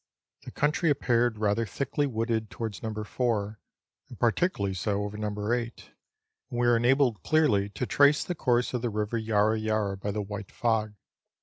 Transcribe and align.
The 0.45 0.51
country 0.51 0.89
appeared 0.89 1.37
rather 1.37 1.63
thickly 1.63 2.07
wooded 2.07 2.49
towards 2.49 2.81
No. 2.81 2.91
4, 3.03 3.59
and 4.09 4.19
particularly 4.19 4.73
so 4.73 5.03
over 5.03 5.15
No. 5.15 5.27
8; 5.53 5.91
and 6.49 6.59
we 6.59 6.65
were 6.65 6.75
enabled 6.75 7.21
clearly 7.21 7.69
to 7.69 7.85
trace 7.85 8.23
the 8.23 8.33
course 8.33 8.73
of 8.73 8.81
the 8.81 8.89
River 8.89 9.19
Yarra 9.19 9.59
Yarra 9.59 9.97
by 9.97 10.09
the 10.09 10.23
white 10.23 10.51
fog. 10.51 10.95